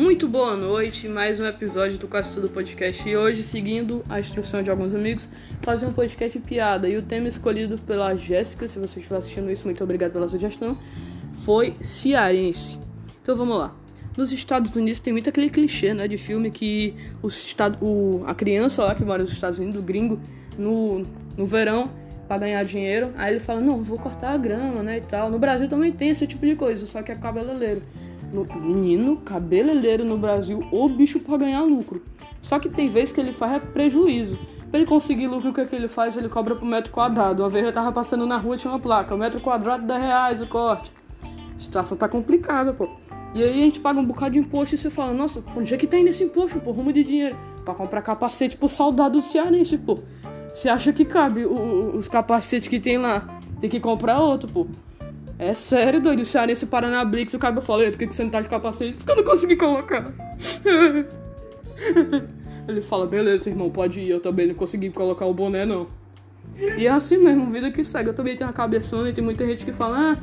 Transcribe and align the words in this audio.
Muito 0.00 0.26
boa 0.26 0.56
noite, 0.56 1.06
mais 1.06 1.38
um 1.40 1.44
episódio 1.44 1.98
do 1.98 2.08
Quase 2.08 2.32
Tudo 2.32 2.48
Podcast. 2.48 3.06
E 3.06 3.14
hoje, 3.14 3.42
seguindo 3.42 4.02
a 4.08 4.18
instrução 4.18 4.62
de 4.62 4.70
alguns 4.70 4.94
amigos, 4.94 5.28
fazer 5.60 5.84
um 5.84 5.92
podcast 5.92 6.38
piada. 6.38 6.88
E 6.88 6.96
o 6.96 7.02
tema 7.02 7.28
escolhido 7.28 7.76
pela 7.76 8.16
Jéssica, 8.16 8.66
se 8.66 8.78
você 8.78 8.98
estiver 8.98 9.18
assistindo 9.18 9.50
isso, 9.50 9.66
muito 9.66 9.84
obrigado 9.84 10.12
pela 10.12 10.26
sugestão, 10.26 10.74
foi 11.44 11.76
cearense. 11.82 12.78
Então 13.20 13.36
vamos 13.36 13.58
lá. 13.58 13.76
Nos 14.16 14.32
Estados 14.32 14.74
Unidos 14.74 15.00
tem 15.00 15.12
muito 15.12 15.28
aquele 15.28 15.50
clichê, 15.50 15.92
né, 15.92 16.08
de 16.08 16.16
filme 16.16 16.50
que 16.50 16.96
os 17.22 17.44
estado, 17.44 17.76
o, 17.84 18.24
a 18.26 18.34
criança 18.34 18.82
lá 18.82 18.94
que 18.94 19.04
mora 19.04 19.22
nos 19.22 19.32
Estados 19.32 19.58
Unidos, 19.58 19.78
o 19.78 19.82
gringo, 19.82 20.18
no, 20.56 21.06
no 21.36 21.44
verão, 21.44 21.90
para 22.26 22.38
ganhar 22.38 22.64
dinheiro, 22.64 23.12
aí 23.18 23.34
ele 23.34 23.40
fala, 23.40 23.60
não, 23.60 23.84
vou 23.84 23.98
cortar 23.98 24.32
a 24.32 24.38
grama, 24.38 24.82
né, 24.82 24.96
e 24.96 25.02
tal. 25.02 25.30
No 25.30 25.38
Brasil 25.38 25.68
também 25.68 25.92
tem 25.92 26.08
esse 26.08 26.26
tipo 26.26 26.46
de 26.46 26.56
coisa, 26.56 26.86
só 26.86 27.02
que 27.02 27.12
é 27.12 27.14
cabeleireiro 27.14 27.82
no, 28.32 28.44
menino, 28.60 29.16
cabeleireiro 29.18 30.04
no 30.04 30.16
Brasil, 30.16 30.66
o 30.70 30.88
bicho 30.88 31.20
para 31.20 31.38
ganhar 31.38 31.62
lucro. 31.62 32.02
Só 32.40 32.58
que 32.58 32.68
tem 32.68 32.88
vezes 32.88 33.12
que 33.12 33.20
ele 33.20 33.32
faz 33.32 33.54
é 33.54 33.58
prejuízo. 33.60 34.38
Pra 34.70 34.78
ele 34.78 34.86
conseguir 34.86 35.26
lucro, 35.26 35.50
o 35.50 35.52
que, 35.52 35.60
é 35.60 35.64
que 35.64 35.74
ele 35.74 35.88
faz? 35.88 36.16
Ele 36.16 36.28
cobra 36.28 36.54
por 36.54 36.64
metro 36.64 36.92
quadrado. 36.92 37.42
Uma 37.42 37.48
vez 37.50 37.64
eu 37.64 37.72
tava 37.72 37.90
passando 37.92 38.24
na 38.24 38.36
rua 38.36 38.56
tinha 38.56 38.72
uma 38.72 38.78
placa, 38.78 39.16
metro 39.16 39.40
quadrado, 39.40 39.86
10 39.86 40.00
reais 40.00 40.40
o 40.40 40.46
corte. 40.46 40.92
A 41.22 41.58
situação 41.58 41.96
tá 41.96 42.08
complicada, 42.08 42.72
pô. 42.72 42.88
E 43.34 43.42
aí 43.42 43.62
a 43.62 43.64
gente 43.64 43.80
paga 43.80 44.00
um 44.00 44.04
bocado 44.04 44.32
de 44.32 44.38
imposto 44.38 44.74
e 44.74 44.78
você 44.78 44.90
fala, 44.90 45.12
nossa, 45.12 45.42
onde 45.56 45.74
é 45.74 45.76
que 45.76 45.86
tem 45.86 46.02
nesse 46.02 46.24
imposto, 46.24 46.60
pô? 46.60 46.72
Rumo 46.72 46.92
de 46.92 47.04
dinheiro. 47.04 47.36
Pra 47.64 47.74
comprar 47.74 48.02
capacete 48.02 48.56
pro 48.56 48.68
soldado 48.68 49.20
cearense, 49.20 49.76
pô. 49.76 49.98
Você 50.52 50.68
acha 50.68 50.92
que 50.92 51.04
cabe 51.04 51.44
o, 51.44 51.96
os 51.96 52.08
capacetes 52.08 52.68
que 52.68 52.80
tem 52.80 52.98
lá? 52.98 53.40
Tem 53.60 53.68
que 53.68 53.78
comprar 53.78 54.20
outro, 54.20 54.50
pô. 54.50 54.66
É 55.40 55.54
sério, 55.54 56.02
doido. 56.02 56.20
O 56.20 56.24
cearense 56.24 56.66
para 56.66 56.90
na 56.90 57.02
Blix, 57.02 57.32
o 57.32 57.38
cara 57.38 57.58
fala, 57.62 57.84
por 57.84 57.96
que 57.96 58.06
você 58.06 58.22
não 58.22 58.30
tá 58.30 58.42
de 58.42 58.48
capacete? 58.48 58.92
Porque 58.92 59.10
eu 59.10 59.16
não 59.16 59.24
consegui 59.24 59.56
colocar. 59.56 60.12
Ele 62.68 62.82
fala, 62.82 63.06
beleza, 63.06 63.48
irmão, 63.48 63.70
pode 63.70 64.00
ir. 64.00 64.10
Eu 64.10 64.20
também 64.20 64.48
não 64.48 64.54
consegui 64.54 64.90
colocar 64.90 65.24
o 65.24 65.32
boné, 65.32 65.64
não. 65.64 65.86
E 66.76 66.86
é 66.86 66.90
assim 66.90 67.16
mesmo, 67.16 67.50
vida 67.50 67.70
que 67.70 67.82
segue. 67.82 68.10
Eu 68.10 68.14
também 68.14 68.36
tenho 68.36 68.50
a 68.50 68.52
cabeçona 68.52 69.08
e 69.08 69.14
tem 69.14 69.24
muita 69.24 69.46
gente 69.46 69.64
que 69.64 69.72
fala, 69.72 70.12
ah, 70.12 70.18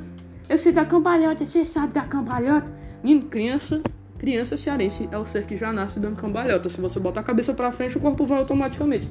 eu 0.47 0.55
sei 0.55 0.71
da 0.71 0.85
cambalhota, 0.85 1.43
você 1.43 1.65
sabe 1.65 1.93
da 1.93 2.03
cambalhota. 2.03 2.71
Menino, 3.03 3.25
criança, 3.25 3.81
criança 4.19 4.55
cearense 4.55 5.09
é 5.11 5.17
o 5.17 5.25
ser 5.25 5.47
que 5.47 5.57
já 5.57 5.73
nasce 5.73 5.99
dando 5.99 6.15
cambalhota. 6.15 6.69
Se 6.69 6.79
você 6.79 6.99
botar 6.99 7.21
a 7.21 7.23
cabeça 7.23 7.55
pra 7.55 7.71
frente, 7.71 7.97
o 7.97 7.99
corpo 7.99 8.23
vai 8.23 8.37
automaticamente. 8.37 9.09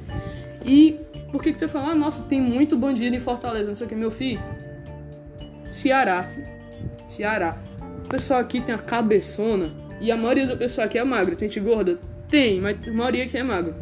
E 0.65 1.01
por 1.33 1.43
que, 1.43 1.51
que 1.51 1.59
você 1.59 1.67
fala, 1.67 1.91
ah, 1.91 1.97
nossa, 1.97 2.23
tem 2.23 2.41
muito 2.41 2.77
bandido 2.77 3.17
em 3.17 3.21
Fortaleza, 3.21 3.67
não 3.67 3.75
sei 3.75 3.87
o 3.87 3.89
que, 3.89 3.97
meu 3.97 4.13
filho? 4.13 4.41
Ceará, 5.77 6.23
filho. 6.23 6.47
Ceará. 7.07 7.59
O 8.03 8.09
pessoal 8.09 8.41
aqui 8.41 8.63
tem 8.63 8.75
a 8.75 8.79
cabeçona 8.79 9.71
e 10.01 10.11
a 10.11 10.17
maioria 10.17 10.47
do 10.47 10.57
pessoal 10.57 10.87
aqui 10.87 10.99
é 10.99 11.05
magro. 11.05 11.37
Tem 11.37 11.51
gente 11.51 11.61
gorda? 11.61 11.99
Tem, 12.31 12.59
mas 12.59 12.79
a 12.89 12.91
maioria 12.91 13.25
aqui 13.25 13.37
é 13.37 13.43
magro. 13.43 13.75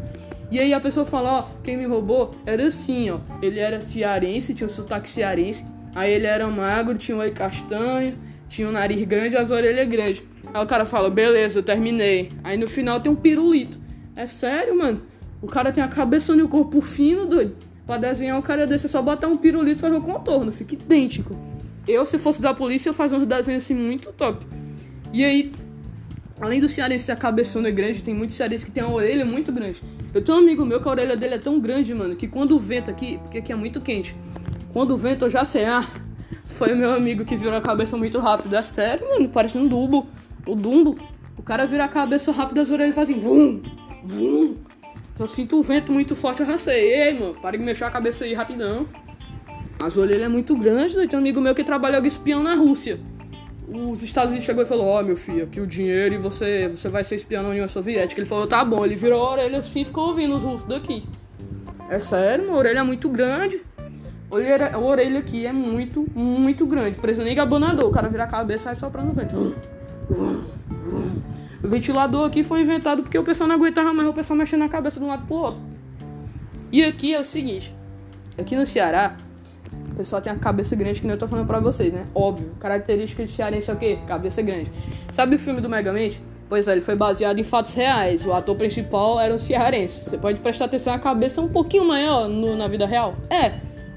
E 0.50 0.58
aí 0.58 0.74
a 0.74 0.80
pessoa 0.80 1.06
fala, 1.06 1.32
ó, 1.32 1.48
quem 1.62 1.76
me 1.76 1.84
roubou 1.86 2.34
era 2.44 2.66
assim, 2.66 3.10
ó. 3.10 3.20
Ele 3.40 3.60
era 3.60 3.80
cearense, 3.80 4.54
tinha 4.54 4.66
um 4.66 4.70
sotaque 4.70 5.08
cearense. 5.08 5.64
Aí 5.94 6.12
ele 6.12 6.26
era 6.26 6.44
magro, 6.48 6.98
tinha 6.98 7.16
um 7.16 7.20
olho 7.20 7.32
castanho, 7.32 8.18
tinha 8.48 8.68
um 8.68 8.72
nariz 8.72 9.00
grande 9.04 9.36
e 9.36 9.38
as 9.38 9.52
orelhas 9.52 9.88
grandes. 9.88 10.20
Aí 10.52 10.64
o 10.64 10.66
cara 10.66 10.84
fala, 10.84 11.08
beleza, 11.08 11.60
eu 11.60 11.62
terminei. 11.62 12.32
Aí 12.42 12.56
no 12.56 12.66
final 12.66 12.98
tem 12.98 13.12
um 13.12 13.16
pirulito. 13.16 13.78
É 14.16 14.26
sério, 14.26 14.76
mano? 14.76 15.00
O 15.40 15.46
cara 15.46 15.70
tem 15.70 15.82
a 15.82 15.88
cabeça 15.88 16.34
e 16.34 16.42
o 16.42 16.48
corpo 16.48 16.80
fino, 16.80 17.24
doido. 17.24 17.56
Pra 17.86 17.98
desenhar 17.98 18.36
um 18.36 18.42
cara 18.42 18.66
desse 18.66 18.86
é 18.86 18.88
só 18.88 19.00
botar 19.00 19.28
um 19.28 19.36
pirulito 19.36 19.78
e 19.78 19.80
fazer 19.80 19.94
um 19.94 20.00
contorno. 20.00 20.50
Fica 20.50 20.74
idêntico. 20.74 21.53
Eu, 21.86 22.06
se 22.06 22.18
fosse 22.18 22.40
da 22.40 22.54
polícia, 22.54 22.88
eu 22.88 22.94
fazia 22.94 23.18
uns 23.18 23.26
desenhos 23.26 23.64
assim 23.64 23.74
muito 23.74 24.12
top. 24.12 24.46
E 25.12 25.24
aí, 25.24 25.52
além 26.40 26.60
do 26.60 26.68
cearense 26.68 27.06
ter 27.06 27.12
a 27.12 27.16
cabeçona 27.16 27.70
grande, 27.70 28.02
tem 28.02 28.14
muitos 28.14 28.36
cearenses 28.36 28.64
que 28.64 28.70
tem 28.70 28.82
uma 28.82 28.94
orelha 28.94 29.24
muito 29.24 29.52
grande. 29.52 29.82
Eu 30.12 30.22
tenho 30.22 30.38
um 30.38 30.40
amigo 30.40 30.64
meu 30.64 30.80
que 30.80 30.88
a 30.88 30.90
orelha 30.90 31.16
dele 31.16 31.34
é 31.34 31.38
tão 31.38 31.60
grande, 31.60 31.94
mano, 31.94 32.16
que 32.16 32.26
quando 32.26 32.52
o 32.52 32.58
vento 32.58 32.90
aqui, 32.90 33.18
porque 33.18 33.38
aqui 33.38 33.52
é 33.52 33.56
muito 33.56 33.80
quente, 33.80 34.16
quando 34.72 34.92
o 34.92 34.96
vento 34.96 35.26
eu 35.26 35.30
já 35.30 35.44
sei, 35.44 35.64
ah, 35.66 35.86
foi 36.46 36.72
o 36.72 36.76
meu 36.76 36.92
amigo 36.92 37.24
que 37.24 37.36
virou 37.36 37.56
a 37.56 37.60
cabeça 37.60 37.96
muito 37.96 38.18
rápido. 38.18 38.54
É 38.54 38.62
sério, 38.62 39.08
mano, 39.08 39.28
parece 39.28 39.58
um 39.58 39.66
dumbo. 39.66 40.06
O 40.46 40.54
dumbo. 40.54 40.98
O 41.36 41.42
cara 41.42 41.66
vira 41.66 41.84
a 41.84 41.88
cabeça 41.88 42.32
rápido, 42.32 42.60
as 42.60 42.70
orelhas 42.70 42.94
fazem 42.94 43.18
vum, 43.18 43.62
vum. 44.02 44.56
Eu 45.18 45.28
sinto 45.28 45.58
o 45.58 45.62
vento 45.62 45.92
muito 45.92 46.16
forte, 46.16 46.40
eu 46.40 46.46
já 46.46 46.58
sei. 46.58 46.92
Ei, 46.92 47.14
mano, 47.18 47.34
para 47.34 47.56
de 47.56 47.62
mexer 47.62 47.84
a 47.84 47.90
cabeça 47.90 48.24
aí 48.24 48.34
rapidão. 48.34 48.86
As 49.82 49.96
orelhas 49.96 50.22
é 50.22 50.28
muito 50.28 50.56
grande, 50.56 50.96
né? 50.96 51.06
Tem 51.06 51.18
um 51.18 51.22
amigo 51.22 51.40
meu 51.40 51.54
que 51.54 51.64
trabalhou 51.64 52.04
espião 52.04 52.42
na 52.42 52.54
Rússia. 52.54 53.00
Os 53.68 54.02
Estados 54.02 54.30
Unidos 54.30 54.44
chegou 54.44 54.62
e 54.62 54.66
falou, 54.66 54.86
ó, 54.86 55.00
oh, 55.00 55.02
meu 55.02 55.16
filho, 55.16 55.44
aqui 55.44 55.60
o 55.60 55.66
dinheiro 55.66 56.14
e 56.14 56.18
você, 56.18 56.68
você 56.68 56.88
vai 56.88 57.02
ser 57.02 57.16
espião 57.16 57.42
na 57.42 57.48
União 57.48 57.68
Soviética. 57.68 58.20
Ele 58.20 58.28
falou, 58.28 58.46
tá 58.46 58.64
bom. 58.64 58.84
Ele 58.84 58.94
virou 58.94 59.24
a 59.26 59.32
orelha 59.32 59.58
assim 59.58 59.80
e 59.82 59.84
ficou 59.84 60.08
ouvindo 60.08 60.34
os 60.34 60.42
russos 60.42 60.66
daqui. 60.66 61.04
É 61.88 61.98
sério, 61.98 62.46
uma 62.46 62.56
orelha 62.56 62.78
é 62.78 62.82
muito 62.82 63.08
grande. 63.08 63.60
A 64.30 64.34
orelha, 64.34 64.70
a 64.74 64.78
orelha 64.78 65.18
aqui 65.18 65.46
é 65.46 65.52
muito, 65.52 66.06
muito 66.14 66.66
grande. 66.66 66.98
Parece 66.98 67.22
nem 67.22 67.34
gabonador. 67.34 67.88
O 67.88 67.92
cara 67.92 68.08
vira 68.08 68.24
a 68.24 68.26
cabeça 68.26 68.62
e 68.62 68.64
sai 68.64 68.74
soprando 68.74 69.12
vento. 69.12 69.54
O 71.62 71.68
ventilador 71.68 72.26
aqui 72.26 72.44
foi 72.44 72.60
inventado 72.60 73.02
porque 73.02 73.18
o 73.18 73.22
pessoal 73.22 73.48
não 73.48 73.56
aguentava 73.56 73.92
mais 73.92 74.08
o 74.08 74.12
pessoal 74.12 74.36
mexendo 74.36 74.62
a 74.62 74.68
cabeça 74.68 75.00
de 75.00 75.06
um 75.06 75.08
lado 75.08 75.26
pro 75.26 75.36
outro. 75.36 75.60
E 76.70 76.84
aqui 76.84 77.14
é 77.14 77.20
o 77.20 77.24
seguinte. 77.24 77.74
Aqui 78.36 78.54
no 78.56 78.66
Ceará, 78.66 79.16
o 79.94 79.96
pessoal 79.96 80.20
tem 80.20 80.32
a 80.32 80.36
cabeça 80.36 80.74
grande, 80.74 81.00
que 81.00 81.06
nem 81.06 81.14
eu 81.14 81.18
tô 81.18 81.28
falando 81.28 81.46
pra 81.46 81.60
vocês, 81.60 81.92
né? 81.92 82.04
Óbvio. 82.12 82.50
Característica 82.58 83.24
de 83.24 83.30
cearense 83.30 83.70
é 83.70 83.74
o 83.74 83.76
quê? 83.76 83.96
Cabeça 84.08 84.42
grande. 84.42 84.70
Sabe 85.12 85.36
o 85.36 85.38
filme 85.38 85.60
do 85.60 85.68
Megamente? 85.68 86.20
Pois 86.48 86.66
é, 86.66 86.72
ele 86.72 86.80
foi 86.80 86.96
baseado 86.96 87.38
em 87.38 87.44
fatos 87.44 87.74
reais. 87.74 88.26
O 88.26 88.32
ator 88.32 88.56
principal 88.56 89.20
era 89.20 89.32
um 89.32 89.38
cearense. 89.38 90.10
Você 90.10 90.18
pode 90.18 90.40
prestar 90.40 90.64
atenção 90.64 90.92
na 90.92 90.98
cabeça 90.98 91.40
um 91.40 91.48
pouquinho 91.48 91.84
maior 91.84 92.28
no, 92.28 92.56
na 92.56 92.66
vida 92.66 92.86
real? 92.86 93.14
É, 93.30 93.52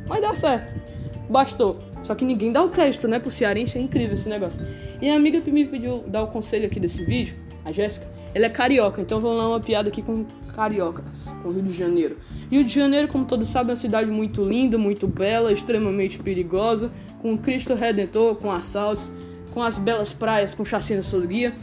mas 0.08 0.22
dá 0.22 0.36
certo. 0.36 0.80
Bastou. 1.28 1.80
Só 2.04 2.14
que 2.14 2.24
ninguém 2.24 2.52
dá 2.52 2.62
o 2.64 2.70
crédito, 2.70 3.08
né? 3.08 3.18
Pro 3.18 3.32
cearense 3.32 3.80
é 3.80 3.82
incrível 3.82 4.14
esse 4.14 4.30
negócio. 4.30 4.64
E 5.02 5.10
a 5.10 5.16
amiga 5.16 5.42
que 5.42 5.52
me 5.52 5.66
pediu 5.66 6.04
dar 6.08 6.22
o 6.22 6.28
conselho 6.28 6.68
aqui 6.68 6.80
desse 6.80 7.04
vídeo, 7.04 7.36
a 7.66 7.72
Jéssica, 7.72 8.06
ela 8.36 8.46
é 8.46 8.50
carioca. 8.50 9.02
Então 9.02 9.20
vamos 9.20 9.40
lá 9.40 9.50
uma 9.50 9.60
piada 9.60 9.90
aqui 9.90 10.04
com 10.04 10.26
cariocas, 10.56 11.06
com 11.42 11.50
o 11.50 11.52
Rio 11.52 11.64
de 11.64 11.74
Janeiro. 11.74 12.18
Rio 12.50 12.64
de 12.64 12.74
Janeiro, 12.74 13.08
como 13.08 13.26
todos 13.26 13.48
sabem, 13.48 13.70
é 13.70 13.72
uma 13.72 13.76
cidade 13.76 14.10
muito 14.10 14.44
linda, 14.44 14.78
muito 14.78 15.06
bela, 15.08 15.52
extremamente 15.52 16.20
perigosa, 16.20 16.92
com 17.22 17.38
Cristo 17.38 17.74
Redentor, 17.74 18.36
com 18.36 18.52
assaltos, 18.52 19.12
com 19.54 19.62
as 19.62 19.78
belas 19.78 20.14
praias, 20.14 20.54
com 20.54 20.64
chacina 20.64 21.04
sobre 21.04 21.28
guia, 21.28 21.56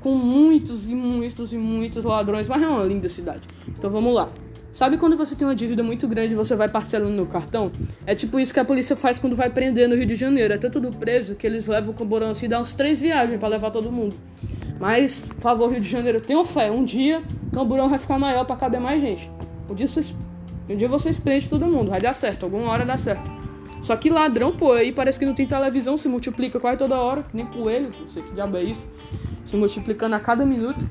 com 0.00 0.14
muitos 0.14 0.88
e 0.88 0.94
muitos 0.94 1.52
e 1.52 1.58
muitos 1.58 2.04
ladrões, 2.04 2.46
mas 2.46 2.62
é 2.62 2.68
uma 2.68 2.84
linda 2.84 3.08
cidade. 3.08 3.48
Então 3.66 3.90
vamos 3.90 4.14
lá. 4.14 4.28
Sabe 4.70 4.96
quando 4.96 5.16
você 5.16 5.34
tem 5.34 5.46
uma 5.46 5.56
dívida 5.56 5.82
muito 5.82 6.06
grande 6.06 6.34
e 6.34 6.36
você 6.36 6.54
vai 6.54 6.68
parcelando 6.68 7.16
no 7.16 7.26
cartão? 7.26 7.72
É 8.06 8.14
tipo 8.14 8.38
isso 8.38 8.54
que 8.54 8.60
a 8.60 8.64
polícia 8.64 8.94
faz 8.94 9.18
quando 9.18 9.34
vai 9.34 9.50
prender 9.50 9.88
no 9.88 9.96
Rio 9.96 10.06
de 10.06 10.14
Janeiro. 10.14 10.54
É 10.54 10.58
tanto 10.58 10.78
do 10.78 10.92
preso 10.92 11.34
que 11.34 11.46
eles 11.46 11.66
levam 11.66 11.92
o 11.92 11.96
camburão 11.96 12.30
assim 12.30 12.46
e 12.46 12.48
dá 12.48 12.60
uns 12.60 12.74
três 12.74 13.00
viagens 13.00 13.40
para 13.40 13.48
levar 13.48 13.70
todo 13.70 13.90
mundo. 13.90 14.14
Mas, 14.78 15.20
por 15.20 15.40
favor, 15.40 15.72
Rio 15.72 15.80
de 15.80 15.88
Janeiro, 15.88 16.20
tenham 16.20 16.44
fé. 16.44 16.70
Um 16.70 16.84
dia 16.84 17.22
o 17.50 17.50
camburão 17.50 17.88
vai 17.88 17.98
ficar 17.98 18.18
maior 18.18 18.44
para 18.44 18.54
caber 18.54 18.80
mais 18.80 19.00
gente. 19.00 19.28
Um 19.68 19.74
dia 19.74 19.88
vocês, 19.88 20.14
um 20.68 20.76
dia 20.76 20.88
vocês 20.88 21.18
prendem 21.18 21.48
todo 21.48 21.66
mundo, 21.66 21.90
vai 21.90 22.00
dar 22.00 22.14
certo. 22.14 22.44
Alguma 22.44 22.70
hora 22.70 22.84
dá 22.84 22.96
certo. 22.96 23.30
Só 23.80 23.96
que 23.96 24.10
ladrão, 24.10 24.52
pô, 24.52 24.72
aí 24.72 24.92
parece 24.92 25.18
que 25.18 25.26
não 25.26 25.34
tem 25.34 25.46
televisão, 25.46 25.96
se 25.96 26.08
multiplica 26.08 26.58
quase 26.58 26.78
toda 26.78 26.96
hora, 26.96 27.22
que 27.22 27.36
nem 27.36 27.46
coelho, 27.46 27.92
não 27.98 28.06
sei 28.08 28.22
que 28.22 28.32
diabo 28.32 28.56
é 28.56 28.62
isso. 28.64 28.88
Se 29.44 29.56
multiplicando 29.56 30.14
a 30.14 30.20
cada 30.20 30.44
minuto. 30.44 30.88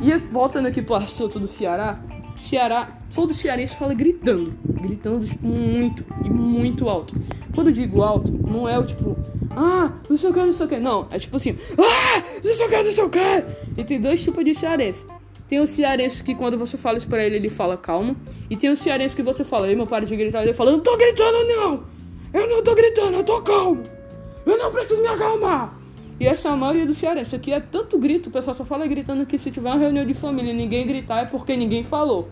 E 0.00 0.16
voltando 0.30 0.66
aqui 0.66 0.82
pro 0.82 0.96
assunto 0.96 1.38
do 1.38 1.46
Ceará, 1.46 2.00
Ceará, 2.36 2.98
todo 3.14 3.34
cearense 3.34 3.76
fala 3.76 3.94
gritando, 3.94 4.54
gritando 4.64 5.26
tipo, 5.26 5.46
muito 5.46 6.04
e 6.24 6.30
muito 6.30 6.88
alto. 6.88 7.14
Quando 7.54 7.68
eu 7.68 7.72
digo 7.72 8.02
alto, 8.02 8.32
não 8.32 8.68
é 8.68 8.78
o 8.78 8.84
tipo, 8.84 9.16
ah, 9.50 9.92
não 10.08 10.16
sei 10.16 10.30
o 10.30 10.32
que, 10.32 10.40
não 10.40 10.52
sei 10.52 10.66
o 10.66 10.68
que, 10.68 10.78
não, 10.78 11.08
é 11.10 11.18
tipo 11.18 11.36
assim, 11.36 11.56
ah, 11.78 12.22
não 12.42 12.54
sei 12.54 12.66
o 12.66 12.70
que, 12.70 12.82
não 12.82 12.92
sei 12.92 13.04
o 13.04 13.10
que. 13.10 13.44
E 13.76 13.84
tem 13.84 14.00
dois 14.00 14.22
tipos 14.22 14.44
de 14.44 14.54
cearense. 14.54 15.04
Tem 15.52 15.60
o 15.60 15.66
cearense 15.66 16.24
que 16.24 16.34
quando 16.34 16.56
você 16.56 16.78
fala 16.78 16.96
isso 16.96 17.06
pra 17.06 17.22
ele, 17.22 17.36
ele 17.36 17.50
fala 17.50 17.76
calmo. 17.76 18.16
E 18.48 18.56
tem 18.56 18.70
o 18.70 18.76
cearense 18.76 19.14
que 19.14 19.22
você 19.22 19.44
fala, 19.44 19.68
ei, 19.68 19.76
meu, 19.76 19.86
para 19.86 20.06
de 20.06 20.16
gritar. 20.16 20.40
Ele 20.40 20.54
fala, 20.54 20.70
eu 20.70 20.78
não 20.78 20.82
tô 20.82 20.96
gritando, 20.96 21.46
não! 21.46 21.84
Eu 22.32 22.48
não 22.48 22.62
tô 22.62 22.74
gritando, 22.74 23.18
eu 23.18 23.22
tô 23.22 23.42
calmo! 23.42 23.82
Eu 24.46 24.56
não 24.56 24.72
preciso 24.72 25.02
me 25.02 25.08
acalmar! 25.08 25.78
E 26.18 26.26
essa 26.26 26.48
é 26.48 26.52
a 26.52 26.56
maioria 26.56 26.86
do 26.86 26.94
cearense. 26.94 27.36
Aqui 27.36 27.52
é 27.52 27.60
tanto 27.60 27.98
grito, 27.98 28.30
o 28.30 28.32
pessoal 28.32 28.56
só 28.56 28.64
fala 28.64 28.86
gritando 28.86 29.26
que 29.26 29.36
se 29.36 29.50
tiver 29.50 29.68
uma 29.68 29.76
reunião 29.76 30.06
de 30.06 30.14
família 30.14 30.52
e 30.52 30.56
ninguém 30.56 30.86
gritar 30.86 31.20
é 31.20 31.26
porque 31.26 31.54
ninguém 31.54 31.84
falou. 31.84 32.30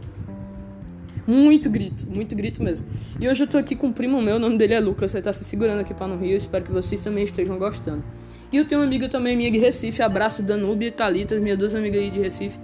Muito 1.26 1.68
grito, 1.68 2.06
muito 2.08 2.34
grito 2.34 2.62
mesmo. 2.62 2.86
E 3.20 3.28
hoje 3.28 3.42
eu 3.42 3.46
tô 3.46 3.58
aqui 3.58 3.76
com 3.76 3.88
um 3.88 3.92
primo 3.92 4.22
meu, 4.22 4.36
o 4.36 4.38
nome 4.38 4.56
dele 4.56 4.72
é 4.72 4.80
Lucas, 4.80 5.14
ele 5.14 5.22
tá 5.22 5.34
se 5.34 5.44
segurando 5.44 5.80
aqui 5.80 5.92
para 5.92 6.06
no 6.06 6.16
Rio, 6.16 6.38
espero 6.38 6.64
que 6.64 6.72
vocês 6.72 7.02
também 7.02 7.24
estejam 7.24 7.58
gostando. 7.58 8.02
E 8.50 8.56
eu 8.56 8.66
tenho 8.66 8.80
uma 8.80 8.86
amiga 8.86 9.10
também 9.10 9.36
minha 9.36 9.50
de 9.50 9.58
Recife, 9.58 10.00
abraço 10.00 10.42
Danube 10.42 10.86
e 10.86 10.90
Thalita, 10.90 11.38
minhas 11.38 11.58
duas 11.58 11.74
amigas 11.74 12.00
aí 12.00 12.10
de 12.10 12.18
Recife. 12.18 12.58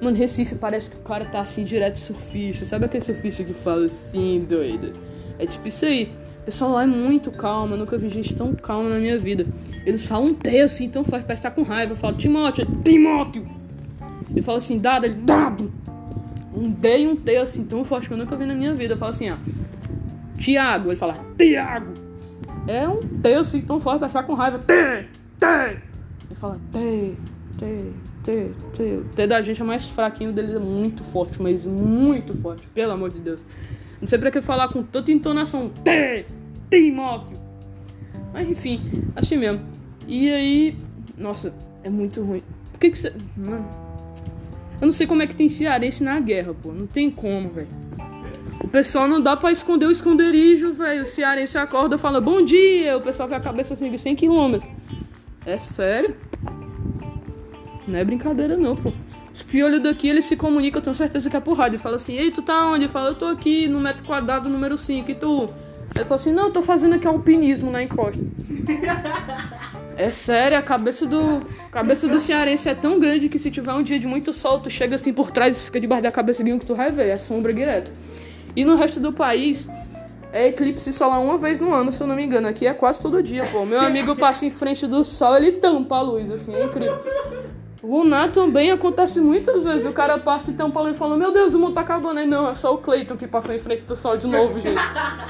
Mano, 0.00 0.16
Recife 0.16 0.54
parece 0.54 0.90
que 0.90 0.96
o 0.96 1.00
cara 1.00 1.24
tá 1.24 1.40
assim, 1.40 1.64
direto 1.64 1.98
surfista. 1.98 2.64
Sabe 2.64 2.84
aquele 2.84 3.04
surfista 3.04 3.42
que 3.42 3.52
fala 3.52 3.86
assim, 3.86 4.44
doido? 4.48 4.92
É 5.38 5.46
tipo 5.46 5.66
isso 5.68 5.84
aí. 5.84 6.12
O 6.42 6.44
pessoal 6.44 6.72
lá 6.72 6.84
é 6.84 6.86
muito 6.86 7.30
calmo, 7.30 7.74
eu 7.74 7.78
nunca 7.78 7.98
vi 7.98 8.08
gente 8.08 8.34
tão 8.34 8.54
calma 8.54 8.88
na 8.88 8.98
minha 8.98 9.18
vida. 9.18 9.46
Eles 9.84 10.06
falam 10.06 10.32
T 10.32 10.60
assim, 10.60 10.88
tão 10.88 11.04
forte, 11.04 11.24
parece 11.24 11.42
que 11.42 11.48
tá 11.48 11.54
com 11.54 11.62
raiva. 11.62 11.92
Eu 11.92 11.96
falo, 11.96 12.16
Timóteo, 12.16 12.64
Timóteo! 12.82 13.46
Ele 14.30 14.42
fala 14.42 14.58
assim, 14.58 14.78
dado, 14.78 15.04
ele 15.04 15.14
dado. 15.14 15.72
Um 16.54 16.70
D 16.70 17.00
e 17.00 17.08
um 17.08 17.16
T 17.16 17.36
assim 17.36 17.64
tão 17.64 17.84
forte 17.84 18.08
que 18.08 18.14
eu 18.14 18.18
nunca 18.18 18.36
vi 18.36 18.46
na 18.46 18.54
minha 18.54 18.74
vida. 18.74 18.94
Eu 18.94 18.98
falo 18.98 19.10
assim, 19.10 19.30
ó. 19.30 19.36
Tiago, 20.36 20.90
ele 20.90 20.96
fala, 20.96 21.18
Tiago. 21.36 21.94
É 22.66 22.88
um 22.88 23.00
T 23.00 23.34
assim 23.34 23.60
tão 23.60 23.80
forte 23.80 23.98
pra 23.98 24.08
ficar 24.08 24.22
com 24.22 24.34
raiva. 24.34 24.58
T, 24.58 24.74
T. 25.38 25.46
Ele 25.46 26.34
fala, 26.34 26.58
T, 26.72 27.14
T, 27.58 27.92
T, 28.22 28.50
T. 28.72 28.82
O 28.96 29.04
T 29.14 29.26
da 29.26 29.42
gente 29.42 29.60
é 29.60 29.64
mais 29.64 29.88
fraquinho, 29.88 30.32
dele 30.32 30.54
é 30.54 30.58
muito 30.58 31.02
forte, 31.02 31.42
mas 31.42 31.66
muito 31.66 32.34
forte, 32.36 32.66
pelo 32.68 32.92
amor 32.92 33.10
de 33.10 33.18
Deus. 33.18 33.44
Não 34.00 34.06
sei 34.06 34.18
pra 34.18 34.30
que 34.30 34.40
falar 34.40 34.68
com 34.68 34.82
tanta 34.82 35.10
entonação. 35.10 35.70
T, 35.84 36.24
Timóteo. 36.70 37.36
Mas 38.32 38.48
enfim, 38.48 38.80
assim 39.16 39.36
mesmo. 39.36 39.60
E 40.06 40.30
aí, 40.30 40.76
nossa, 41.16 41.52
é 41.82 41.90
muito 41.90 42.22
ruim. 42.22 42.42
Por 42.72 42.78
que 42.78 42.90
que 42.90 42.98
você. 42.98 43.12
Mano. 43.36 43.66
Eu 44.80 44.86
não 44.86 44.92
sei 44.92 45.08
como 45.08 45.22
é 45.22 45.26
que 45.26 45.34
tem 45.34 45.48
cearense 45.48 46.04
na 46.04 46.20
guerra, 46.20 46.54
pô. 46.54 46.72
Não 46.72 46.86
tem 46.86 47.10
como, 47.10 47.48
velho. 47.48 47.68
O 48.62 48.68
pessoal 48.68 49.08
não 49.08 49.20
dá 49.20 49.36
pra 49.36 49.50
esconder 49.50 49.86
o 49.86 49.90
esconderijo, 49.90 50.72
velho. 50.72 51.02
O 51.02 51.06
cearense 51.06 51.58
acorda 51.58 51.96
e 51.96 51.98
fala 51.98 52.20
bom 52.20 52.44
dia. 52.44 52.96
O 52.96 53.00
pessoal 53.00 53.28
vê 53.28 53.34
a 53.34 53.40
cabeça 53.40 53.74
assim 53.74 53.90
de 53.90 53.98
100 53.98 54.14
km. 54.14 54.58
É 55.44 55.58
sério? 55.58 56.14
Não 57.88 57.98
é 57.98 58.04
brincadeira, 58.04 58.56
não, 58.56 58.76
pô. 58.76 58.92
Os 59.32 59.42
piolhos 59.42 59.82
daqui, 59.82 60.08
eles 60.08 60.26
se 60.26 60.36
comunicam, 60.36 60.78
eu 60.78 60.82
tenho 60.82 60.94
certeza 60.94 61.30
que 61.30 61.36
é 61.36 61.40
por 61.40 61.56
rádio. 61.56 61.78
Fala 61.78 61.96
assim, 61.96 62.14
ei, 62.14 62.30
tu 62.30 62.42
tá 62.42 62.66
onde? 62.66 62.86
Fala, 62.86 63.10
eu 63.10 63.14
tô 63.14 63.26
aqui 63.26 63.66
no 63.66 63.80
metro 63.80 64.04
quadrado 64.04 64.48
número 64.48 64.76
5. 64.76 65.10
E 65.10 65.14
tu? 65.14 65.48
Ele 65.94 66.04
falou 66.04 66.16
assim, 66.16 66.32
não, 66.32 66.50
tô 66.50 66.60
fazendo 66.60 66.94
aqui 66.96 67.06
alpinismo 67.06 67.70
na 67.70 67.82
encosta. 67.82 68.20
É 69.98 70.12
sério, 70.12 70.56
a 70.56 70.62
cabeça 70.62 71.04
do. 71.04 71.40
A 71.66 71.70
cabeça 71.72 72.06
do 72.06 72.20
cearense 72.20 72.68
é 72.68 72.74
tão 72.74 73.00
grande 73.00 73.28
que 73.28 73.36
se 73.36 73.50
tiver 73.50 73.72
um 73.72 73.82
dia 73.82 73.98
de 73.98 74.06
muito 74.06 74.32
sol, 74.32 74.60
tu 74.60 74.70
chega 74.70 74.94
assim 74.94 75.12
por 75.12 75.32
trás 75.32 75.58
e 75.58 75.60
fica 75.60 75.80
debaixo 75.80 76.04
da 76.04 76.12
cabeça 76.12 76.44
de 76.44 76.52
um 76.52 76.58
que 76.60 76.64
tu 76.64 76.76
vai 76.76 76.92
ver, 76.92 77.08
é 77.08 77.18
sombra 77.18 77.52
direto. 77.52 77.90
E 78.54 78.64
no 78.64 78.76
resto 78.76 79.00
do 79.00 79.12
país, 79.12 79.68
é 80.32 80.46
eclipse 80.46 80.92
solar 80.92 81.20
uma 81.20 81.36
vez 81.36 81.58
no 81.58 81.74
ano, 81.74 81.90
se 81.90 82.00
eu 82.00 82.06
não 82.06 82.14
me 82.14 82.22
engano. 82.22 82.46
Aqui 82.46 82.64
é 82.64 82.72
quase 82.72 83.00
todo 83.00 83.20
dia, 83.20 83.44
pô. 83.46 83.66
Meu 83.66 83.80
amigo 83.80 84.14
passa 84.14 84.46
em 84.46 84.52
frente 84.52 84.86
do 84.86 85.02
sol, 85.04 85.36
ele 85.36 85.52
tampa 85.52 85.96
a 85.96 86.02
luz, 86.02 86.30
assim, 86.30 86.54
é 86.54 86.64
incrível. 86.64 87.02
Lunar 87.82 88.32
também 88.32 88.72
acontece 88.72 89.20
muitas 89.20 89.64
vezes. 89.64 89.86
O 89.86 89.92
cara 89.92 90.18
passa 90.18 90.50
e 90.50 90.54
tampa 90.54 90.80
a 90.80 90.82
luz 90.82 90.96
e 90.96 90.98
fala: 90.98 91.16
Meu 91.16 91.32
Deus, 91.32 91.54
o 91.54 91.58
mundo 91.58 91.74
tá 91.74 91.82
acabando. 91.82 92.18
Aí 92.18 92.26
não, 92.26 92.50
é 92.50 92.54
só 92.54 92.74
o 92.74 92.78
Cleiton 92.78 93.16
que 93.16 93.26
passou 93.26 93.54
em 93.54 93.58
frente 93.58 93.82
do 93.82 93.96
sol 93.96 94.16
de 94.16 94.26
novo, 94.26 94.60
gente. 94.60 94.80
A 94.80 95.28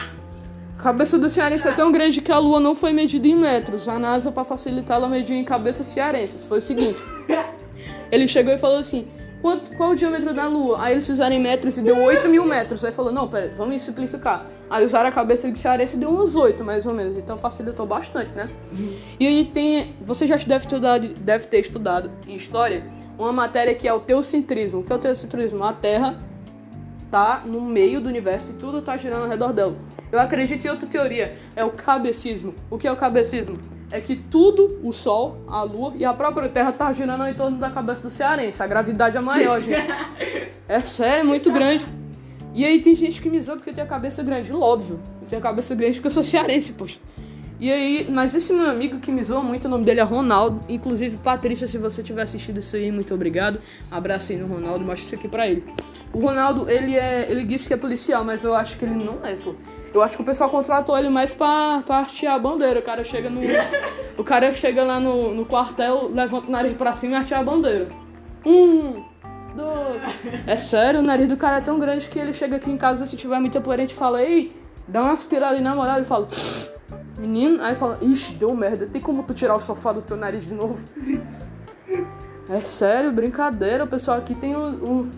cabeça 0.82 1.18
do 1.18 1.28
cearense 1.28 1.68
é 1.68 1.72
tão 1.72 1.92
grande 1.92 2.22
que 2.22 2.32
a 2.32 2.38
lua 2.38 2.58
não 2.58 2.74
foi 2.74 2.92
medida 2.92 3.28
em 3.28 3.34
metros. 3.34 3.88
A 3.88 3.98
NASA, 3.98 4.32
para 4.32 4.44
facilitar, 4.44 4.96
ela 4.96 5.08
mediu 5.08 5.36
em 5.36 5.44
cabeças 5.44 5.86
cearenses. 5.88 6.44
Foi 6.44 6.58
o 6.58 6.62
seguinte: 6.62 7.02
ele 8.10 8.26
chegou 8.26 8.52
e 8.52 8.58
falou 8.58 8.78
assim: 8.78 9.06
Quanto, 9.40 9.70
qual 9.76 9.90
o 9.90 9.94
diâmetro 9.94 10.34
da 10.34 10.48
lua? 10.48 10.82
Aí 10.82 10.94
eles 10.94 11.06
fizeram 11.06 11.34
em 11.34 11.40
metros 11.40 11.78
e 11.78 11.82
deu 11.82 11.96
8 11.96 12.28
mil 12.28 12.44
metros. 12.44 12.84
Aí 12.84 12.90
falou: 12.90 13.12
Não, 13.12 13.28
pera, 13.28 13.52
vamos 13.56 13.80
simplificar. 13.82 14.46
Aí 14.68 14.84
usaram 14.84 15.08
a 15.08 15.12
cabeça 15.12 15.50
de 15.50 15.58
cearense 15.58 15.96
e 15.96 15.98
deu 15.98 16.10
uns 16.10 16.34
8 16.34 16.64
mais 16.64 16.86
ou 16.86 16.92
menos. 16.92 17.16
Então 17.16 17.38
facilitou 17.38 17.86
bastante, 17.86 18.30
né? 18.32 18.50
E 19.18 19.26
aí 19.26 19.44
tem. 19.46 19.94
Você 20.00 20.26
já 20.26 20.36
deve 20.36 20.66
ter, 20.66 20.74
estudado, 20.74 21.14
deve 21.14 21.46
ter 21.46 21.60
estudado 21.60 22.10
em 22.26 22.34
história 22.34 22.84
uma 23.18 23.32
matéria 23.32 23.74
que 23.74 23.86
é 23.86 23.92
o 23.92 24.00
teocentrismo. 24.00 24.80
O 24.80 24.84
que 24.84 24.92
é 24.92 24.96
o 24.96 24.98
teocentrismo? 24.98 25.62
A 25.64 25.72
Terra 25.72 26.18
tá 27.10 27.42
no 27.44 27.60
meio 27.60 28.00
do 28.00 28.08
universo 28.08 28.50
e 28.52 28.54
tudo 28.54 28.82
tá 28.82 28.96
girando 28.96 29.22
ao 29.22 29.28
redor 29.28 29.52
dela. 29.52 29.76
Eu 30.10 30.20
acredito 30.20 30.64
em 30.64 30.68
outra 30.68 30.86
teoria, 30.86 31.36
é 31.54 31.64
o 31.64 31.70
cabecismo. 31.70 32.54
O 32.70 32.78
que 32.78 32.86
é 32.86 32.92
o 32.92 32.96
cabecismo? 32.96 33.58
É 33.90 34.00
que 34.00 34.16
tudo, 34.16 34.78
o 34.82 34.92
Sol, 34.92 35.38
a 35.48 35.62
Lua 35.62 35.94
e 35.96 36.04
a 36.04 36.12
própria 36.12 36.48
Terra 36.48 36.72
tá 36.72 36.92
girando 36.92 37.26
em 37.26 37.34
torno 37.34 37.58
da 37.58 37.70
cabeça 37.70 38.02
do 38.02 38.10
cearense. 38.10 38.62
A 38.62 38.66
gravidade 38.66 39.16
é 39.16 39.20
maior, 39.20 39.60
gente. 39.62 39.92
É 40.68 40.80
sério, 40.80 41.20
é 41.20 41.24
muito 41.24 41.50
grande. 41.50 41.86
E 42.54 42.64
aí 42.64 42.80
tem 42.80 42.94
gente 42.94 43.20
que 43.20 43.30
me 43.30 43.40
zoa 43.40 43.56
porque 43.56 43.70
eu 43.70 43.74
tenho 43.74 43.86
a 43.86 43.90
cabeça 43.90 44.22
grande. 44.22 44.52
Óbvio, 44.52 45.00
eu 45.22 45.28
tenho 45.28 45.40
a 45.40 45.42
cabeça 45.42 45.74
grande 45.74 45.94
porque 45.94 46.08
eu 46.08 46.12
sou 46.12 46.24
cearense, 46.24 46.72
poxa. 46.72 46.98
E 47.60 47.72
aí, 47.72 48.06
mas 48.08 48.34
esse 48.36 48.52
meu 48.52 48.70
amigo 48.70 49.00
que 49.00 49.10
me 49.10 49.22
zoa 49.22 49.42
muito, 49.42 49.64
o 49.64 49.68
nome 49.68 49.84
dele 49.84 50.00
é 50.00 50.04
Ronaldo. 50.04 50.62
Inclusive, 50.68 51.16
Patrícia, 51.16 51.66
se 51.66 51.76
você 51.76 52.02
tiver 52.02 52.22
assistido 52.22 52.60
isso 52.60 52.76
aí, 52.76 52.90
muito 52.92 53.12
obrigado. 53.12 53.58
Abraço 53.90 54.30
aí 54.30 54.38
no 54.38 54.46
Ronaldo, 54.46 54.84
mostra 54.84 55.04
isso 55.04 55.14
aqui 55.14 55.26
pra 55.26 55.48
ele. 55.48 55.64
O 56.12 56.20
Ronaldo, 56.20 56.68
ele 56.70 56.96
é. 56.96 57.30
Ele 57.30 57.44
disse 57.44 57.68
que 57.68 57.74
é 57.74 57.76
policial, 57.76 58.24
mas 58.24 58.44
eu 58.44 58.54
acho 58.54 58.76
que 58.78 58.84
ele 58.84 58.94
não 58.94 59.24
é, 59.24 59.34
pô. 59.36 59.54
Eu 59.92 60.02
acho 60.02 60.16
que 60.16 60.22
o 60.22 60.26
pessoal 60.26 60.50
contratou 60.50 60.98
ele 60.98 61.08
mais 61.08 61.34
pra, 61.34 61.82
pra 61.84 62.00
hastear 62.00 62.34
a 62.34 62.38
bandeira. 62.38 62.80
O 62.80 62.82
cara 62.82 63.04
chega 63.04 63.30
no. 63.30 63.40
o 64.16 64.24
cara 64.24 64.52
chega 64.52 64.84
lá 64.84 65.00
no, 65.00 65.34
no 65.34 65.46
quartel, 65.46 66.10
levanta 66.12 66.46
o 66.46 66.50
nariz 66.50 66.76
pra 66.76 66.94
cima 66.94 67.14
e 67.14 67.16
hasteia 67.16 67.40
a 67.40 67.44
bandeira. 67.44 67.88
Um, 68.44 69.04
dois. 69.54 70.02
É 70.46 70.56
sério, 70.56 71.00
o 71.00 71.02
nariz 71.02 71.28
do 71.28 71.36
cara 71.36 71.56
é 71.56 71.60
tão 71.60 71.78
grande 71.78 72.08
que 72.08 72.18
ele 72.18 72.32
chega 72.32 72.56
aqui 72.56 72.70
em 72.70 72.76
casa, 72.76 73.06
se 73.06 73.16
tiver 73.16 73.38
muita 73.40 73.60
poeira, 73.60 73.82
a 73.82 73.86
gente 73.86 73.96
fala, 73.96 74.22
ei, 74.22 74.56
dá 74.86 75.02
uma 75.02 75.12
aspirada 75.12 75.56
aí 75.56 75.62
na 75.62 75.74
moral 75.74 76.00
e 76.00 76.04
fala. 76.04 76.28
Menino, 77.18 77.62
aí 77.62 77.74
fala, 77.74 77.98
ixi, 78.00 78.34
deu 78.34 78.54
merda, 78.54 78.86
tem 78.86 79.00
como 79.00 79.22
tu 79.24 79.34
tirar 79.34 79.56
o 79.56 79.60
sofá 79.60 79.92
do 79.92 80.00
teu 80.00 80.16
nariz 80.16 80.46
de 80.46 80.54
novo? 80.54 80.78
É 82.48 82.60
sério, 82.60 83.12
brincadeira, 83.12 83.84
o 83.84 83.86
pessoal 83.86 84.18
aqui 84.18 84.34
tem 84.34 84.54
o, 84.54 84.60
o, 84.60 85.10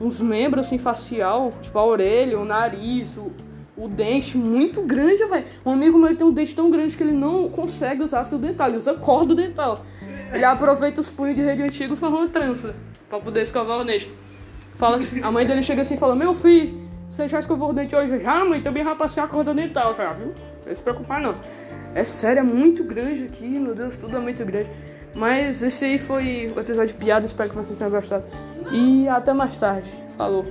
uns 0.00 0.20
membros 0.20 0.66
assim 0.66 0.78
facial, 0.78 1.52
tipo 1.62 1.78
a 1.78 1.84
orelha, 1.84 2.38
o 2.38 2.44
nariz, 2.44 3.16
o, 3.16 3.32
o 3.76 3.88
dente 3.88 4.36
muito 4.36 4.82
grande, 4.82 5.24
velho. 5.24 5.44
Um 5.64 5.70
amigo 5.70 5.98
meu 5.98 6.16
tem 6.16 6.26
um 6.26 6.32
dente 6.32 6.54
tão 6.54 6.70
grande 6.70 6.96
que 6.96 7.02
ele 7.02 7.12
não 7.12 7.48
consegue 7.48 8.02
usar 8.02 8.24
fio 8.24 8.38
dental, 8.38 8.68
ele 8.68 8.76
usa 8.76 8.94
corda 8.94 9.34
dental. 9.34 9.82
Ele 10.32 10.44
aproveita 10.44 11.00
os 11.00 11.08
punhos 11.08 11.36
de 11.36 11.42
rede 11.42 11.62
antigo 11.62 11.94
e 11.94 11.96
faz 11.96 12.12
uma 12.12 12.28
trança 12.28 12.74
pra 13.08 13.18
poder 13.18 13.42
escovar 13.42 13.80
o 13.80 13.84
dente. 13.84 14.10
Fala 14.76 14.96
assim, 14.98 15.22
a 15.22 15.30
mãe 15.30 15.46
dele 15.46 15.62
chega 15.62 15.82
assim 15.82 15.94
e 15.94 15.96
fala: 15.96 16.14
Meu 16.14 16.34
filho, 16.34 16.86
você 17.08 17.28
já 17.28 17.38
escovou 17.38 17.70
o 17.70 17.72
dente 17.72 17.94
hoje? 17.94 18.20
Já, 18.20 18.44
mãe, 18.44 18.60
também 18.60 18.82
vai 18.82 18.94
passear 18.94 19.24
a 19.24 19.28
corda 19.28 19.54
dental, 19.54 19.94
cara, 19.94 20.12
viu? 20.12 20.34
Não 20.66 20.74
se 20.74 20.82
preocupar, 20.82 21.20
não. 21.20 21.34
É 21.94 22.04
sério, 22.04 22.40
é 22.40 22.42
muito 22.42 22.84
grande 22.84 23.24
aqui, 23.24 23.46
meu 23.46 23.74
Deus, 23.74 23.96
tudo 23.96 24.16
é 24.16 24.20
muito 24.20 24.44
grande. 24.44 24.68
Mas 25.16 25.62
esse 25.62 25.84
aí 25.84 25.98
foi 25.98 26.52
o 26.54 26.60
episódio 26.60 26.88
de 26.88 26.94
piada, 26.94 27.24
espero 27.24 27.48
que 27.50 27.56
vocês 27.56 27.78
tenham 27.78 27.90
gostado. 27.90 28.24
E 28.70 29.08
até 29.08 29.32
mais 29.32 29.56
tarde. 29.58 29.88
Falou. 30.16 30.44